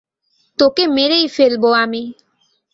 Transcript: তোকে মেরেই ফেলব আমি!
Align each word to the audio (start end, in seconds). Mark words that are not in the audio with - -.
তোকে 0.59 0.83
মেরেই 0.87 1.25
ফেলব 1.27 1.63
আমি! 1.83 2.03